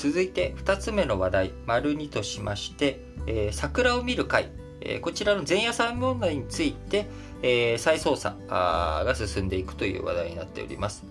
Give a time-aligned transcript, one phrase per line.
[0.00, 7.06] 続いて2つ目の話題、丸2としまして、えー、桜を見る会、えー、こちらの前夜祭問題について、
[7.42, 11.04] えー、再捜査が進んでいくという話題になっております。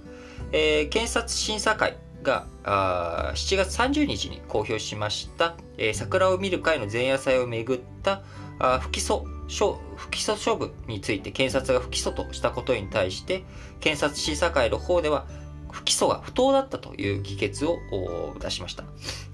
[0.52, 8.24] えー、検察審査会があ7月30日に公表しました、えー、桜を見る会の前夜祭をめぐった
[8.58, 9.24] あ不起訴
[9.96, 13.44] 不起訴処分について検察が不起訴としたことに対して
[13.80, 15.28] 検察審査会の方では
[15.84, 17.80] 起訴が不当だったという議決を
[18.40, 18.84] 出しました。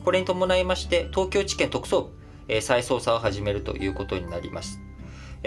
[0.03, 2.09] これに伴いまして東京地検特捜部、
[2.47, 4.81] えー、再捜査を始めるということになります。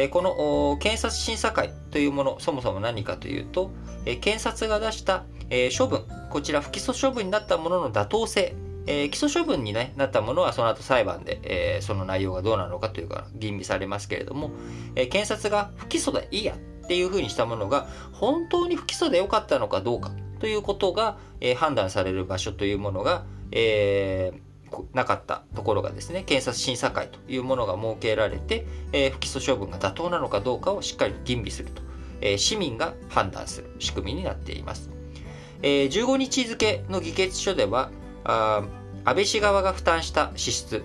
[0.01, 3.73] えこの検察審査会というもの、そもそも何かというと、
[4.06, 8.55] え検察が出した、え処分、こちら不起訴処分になったものの妥当性、
[8.86, 14.52] え起訴処分に、ね、なったものはその後裁判で、えその内容がどうなのかというか吟味されますけれども、
[14.95, 24.48] え検察が不起訴でいいやっていうふうにしたものが本当に不起訴でよかったのかどうかということが、え判断される場所というものが、えー
[24.92, 31.83] なかったところがですね、検察審査会というものが設けられて、えー、不起訴処分が妥当なのかどうかをしっかり吟味すると、
[32.20, 34.91] えー、市民が判断する仕組みになっています。
[35.62, 37.91] えー、15日付の議決書では、
[38.25, 38.62] あ
[39.05, 40.84] 安倍氏側が負担した支出、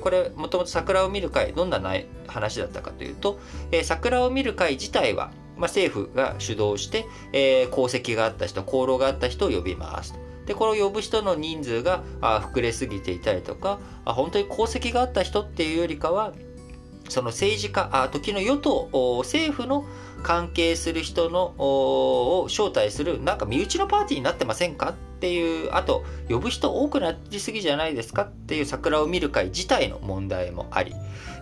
[0.00, 1.82] これ、もともと桜を見る会、どんな
[2.28, 3.40] 話だったかというと、
[3.72, 10.18] えー、桜を見る会自体は、まあ、政府が主導して、えー、功績があった人、功労があった人を呼びますと。
[10.46, 16.32] で、これを呼ぶ人の人数があ膨れすぎていたりとかあ、本当に功績があった人っていうよりかは、
[17.08, 18.88] その政治家、あ時の与党、
[19.22, 19.84] 政府の
[20.22, 30.94] 関係する人のを招待する、なんか身内のパーティーになってませんかっていう、あと、呼ぶ人多くなりすぎじゃないですかっていう桜を見る会自体の問題もあり、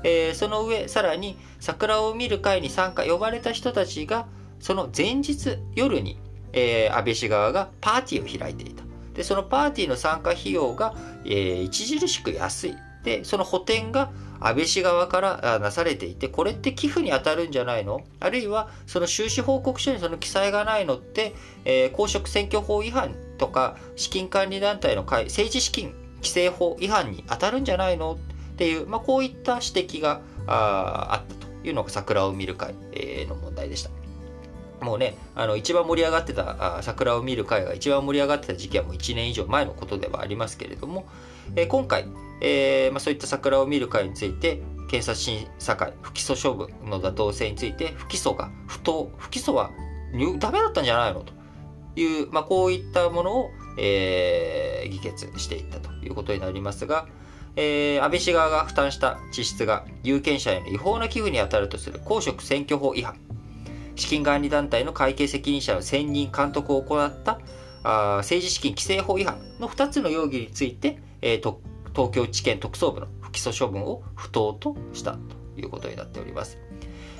[0.04, 4.26] えー、その上、さらに桜を見る会に参加、呼ばれた人たちが、
[4.60, 6.18] その前日夜に、
[6.52, 8.84] えー、安倍氏側がパーティーを開いていた。
[9.14, 10.94] で、そのパーティーの参加費用が、
[11.24, 12.76] えー、著しく安い。
[13.02, 18.00] で、その補填が安倍氏側からなされていて、これって寄付に当たるんじゃないの？
[18.18, 21.34] あるいは、その収支報告書にその記載がないのって、
[21.64, 28.18] えー、公職選挙法違反とか、資金管理団体の会政治資金規正法違反に当たるんじゃないの？
[28.54, 32.74] っていう、まあ、こういった指摘があったというのが桜を見る会、
[33.28, 33.90] の問題でした。
[34.80, 41.06] もうね、あの、一番盛り上がってた、あ桜を見る会が一番盛り上がってた時期はもう1年以上前のことではありますけれども、
[41.56, 42.06] えー、今回、
[42.40, 49.70] えーまあ、そういった桜を見る会について、検察審査会、不起訴処分の妥当性について、不起訴が不当、不起訴は
[50.38, 51.20] ダメだったんじゃないの？
[51.22, 51.32] と。
[51.96, 57.06] いう、まあ、こういったものを、えー、議決していったということになりますが、
[57.56, 63.16] えー、安倍氏側が負担した支出が有権者への違法な寄付に当たるとする公職選挙法違反、
[63.96, 67.38] 資金管理団体の会計責任者の選任監督を行った
[67.84, 71.56] あ政治資金規正法違反の2つの容疑について、えー、
[71.94, 75.18] 東京地検特捜部の不起訴処分を不当としたと
[75.60, 76.58] いうことになっております。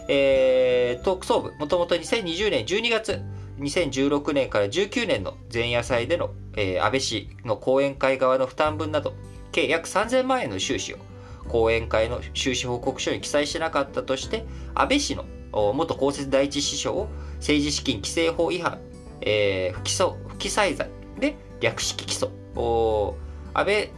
[0.09, 3.23] えー、特捜部、もともと2020年12月、
[3.59, 9.15] 2016年から19年の前夜祭での、えー、安倍氏の後援会側の負担分など、
[9.53, 10.99] 計約3000万円の収支を
[11.49, 14.45] 後援会の収支報告書に記載しなかったとして、
[14.75, 18.81] 安倍氏の元公設第一秘書を政治資金規正法違反、
[19.21, 20.89] えー、不起訴不記載罪
[21.21, 22.31] で略式起訴。
[23.57, 23.91] 安倍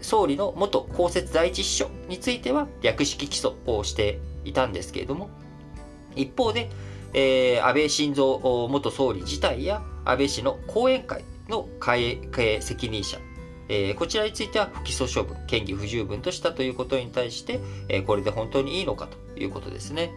[0.00, 5.30] 総理の元公設第一秘書については略式起訴をしていたんですけれども
[6.16, 6.70] 一方で、
[7.14, 8.24] えー、安倍晋三
[8.68, 13.18] 元総理自体や安倍氏の後援会の会計責任者
[13.68, 20.12] えー、こちらについては不起訴処分、嫌疑不十分としたということに対して、えー、これで本当にいいのかということですね。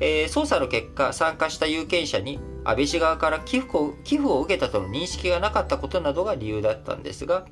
[0.00, 7.46] えー、捜査の結果、参加した有権者に安倍氏側から寄付を寄付を受けたとの認識がなかったことなどが理由だったんですが、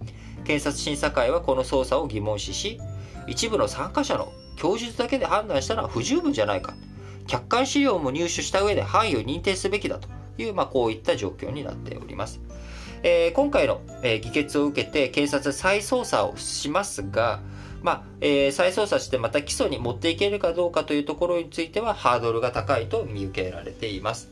[0.44, 2.80] 検察審査会はこの捜査を疑問視し、
[3.28, 6.74] 一部の参加者の供述だけで判断したのは不十分じゃないか。
[7.26, 12.40] 客観資料も入手した上で範囲を認定すべきだという、まあ、こういった状況になっております。
[13.02, 17.40] えー、今回の、えー、議決を受けて検察再捜査をしますが、
[17.82, 24.28] まあ、えー、再捜査してまた起訴に持っていけるかどうかというところについてはハードルが高いと見受けられています。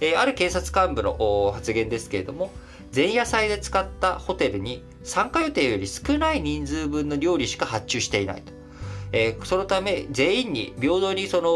[0.00, 2.50] え、ある警察幹部の発言ですけれども、
[2.94, 8.52] 前夜祭で使ったホテルに参加予定より少ない人数分の料理しか発注していないと。
[9.12, 11.48] えー、そのため全員に平等にその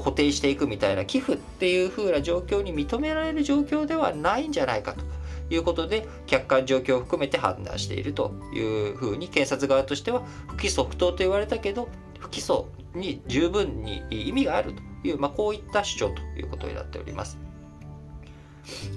[0.00, 5.04] 補填していくみたいな寄付っていう風な状況に認められる状況ではないんじゃないかと。
[5.50, 12.64] いうことで、客観状況を含めて判断しているというふうに、検察側としては、不起訴不当と言われたけど、不起訴
[12.94, 17.38] に十分に意味があるという、まあ、こういった主張ということになっております。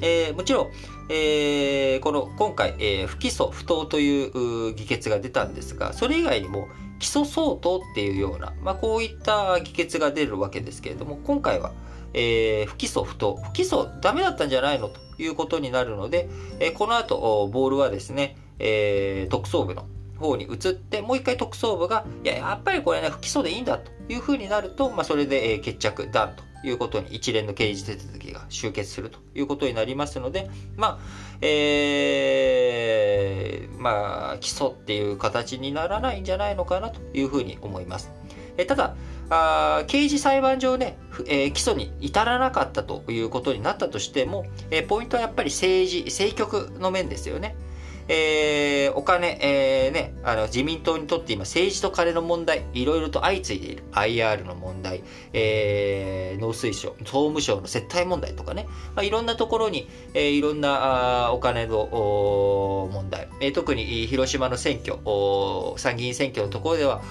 [0.01, 0.71] えー、もちろん、
[1.09, 6.68] えー、この今回、えー、不起訴不当という議決が出たんですが、それ以外にも
[7.05, 11.71] 基礎相当っていうような、まあ、こういった議決が出るわけですけれども、今回は、
[12.15, 16.27] えー、不起訴不当、不起訴ダメだったんじゃないのということになるので、
[16.59, 19.85] えー、この後、ボールはですね、えー、特捜部の
[20.17, 26.43] 方に移って、もう一回特捜部が、いや、やっぱりこれね、不起訴でいいんだというふうになると、まあ、それで、え、決着、だと。
[26.65, 31.06] いうことに一連の刑事手続きが終結するということになりますので、まあ、
[31.41, 38.12] えー、まあ、起訴っていう形にならないんじゃないのかなというふうに思います。
[38.57, 38.95] えただ
[39.29, 40.97] あ、刑事裁判上ね、
[41.27, 47.56] えー、起訴に至らなかったということになったとしても、えー、ポイントはやっぱり政治、政局の面ですよね。
[48.07, 53.83] えー、お金、えー、ね、あの自民党にとって今政治と金の問題、いろいろと相次いでいる。
[53.91, 55.03] IR の問題、
[55.33, 64.97] えー、農水省、総務省の接待問題とかね、まあ、いろんなところに、えー、いろんなあお金の問題、えー、特に広島の選挙、
[65.77, 67.01] 参議院選挙のところでは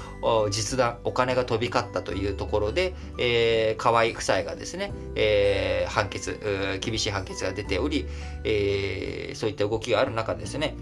[0.50, 8.06] 実弾、お金が飛び交ったというところで、えー、河合夫妻がですね、えー、判決、厳しい判決が出ており、
[8.44, 10.76] えー、そういった動きがある中ですね、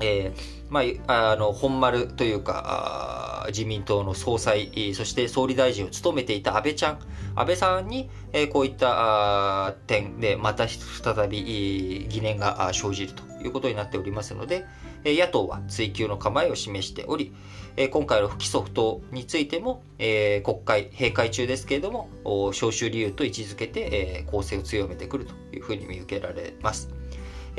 [0.00, 6.98] えー、まあ、あの、本丸というか、自民党の総裁、そして総理大臣を務めていた安倍ちゃん、
[7.34, 14.66] 安倍さんに、えー、こういった点で、また再び疑念が生じるということになっておりますので、
[15.04, 17.32] 野党は追及の構えを示しており、
[17.90, 22.08] 今回の不起訴不当についてもえ、国会、閉会中ですけれども、
[22.52, 26.90] 招集理由と位置づけて、攻勢を強めてくるというふうに見受けられます。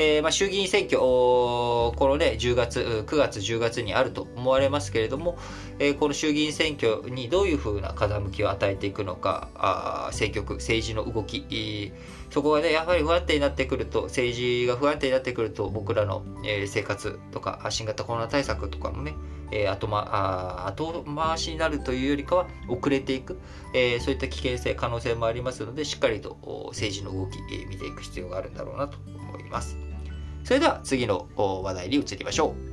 [0.01, 5.37] えー、まあ、衆議院選挙、このね、10月、9月、10月にあると思われますけれども、
[5.77, 11.91] えー、この衆議院選挙にどういうふうな風向きを与えていくのか、あ政局、政治の動き、
[12.29, 19.15] そこがね、やはり不安定になってくると、政治が不安定になってくると、僕らの、えー、生活とか、新型コロナ対策とかもね、
[19.51, 23.37] えー、後,、ま、あ後回しになるというよりかは遅れていく、
[23.73, 26.37] えー、そういった危険性、可能性もありますので、しっかりと
[26.69, 29.88] 政治の動き、えー、見ていく必要があるんだろうなと思います。
[30.43, 32.68] それでは次の話題に移りましょう。